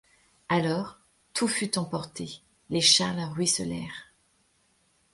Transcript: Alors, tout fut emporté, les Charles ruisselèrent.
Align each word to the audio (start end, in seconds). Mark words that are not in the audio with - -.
Alors, 0.49 0.97
tout 1.35 1.47
fut 1.47 1.77
emporté, 1.77 2.41
les 2.71 2.81
Charles 2.81 3.21
ruisselèrent. 3.33 4.11